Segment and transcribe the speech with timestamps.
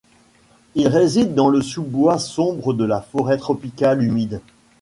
[0.73, 4.41] Il réside dans le sous-bois sombre de la forêt tropicale humide.